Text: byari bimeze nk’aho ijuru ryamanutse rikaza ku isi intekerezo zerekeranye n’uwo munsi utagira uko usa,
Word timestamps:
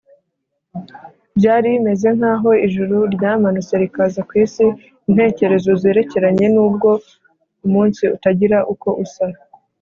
byari 1.37 1.65
bimeze 1.73 2.07
nk’aho 2.17 2.49
ijuru 2.67 2.95
ryamanutse 3.15 3.73
rikaza 3.81 4.19
ku 4.27 4.33
isi 4.45 4.65
intekerezo 5.09 5.71
zerekeranye 5.81 6.45
n’uwo 6.53 6.91
munsi 7.71 8.03
utagira 8.15 8.57
uko 8.73 8.89
usa, 9.03 9.25